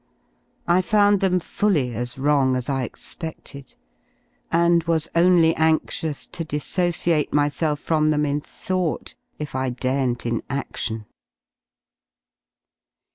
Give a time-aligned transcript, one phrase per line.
[0.67, 3.75] I found them fully as wrong as j I expeded,
[4.51, 9.69] and was only anxious to dissociate myself from I them in though t^ if I
[9.69, 11.05] daren't inL^ftion.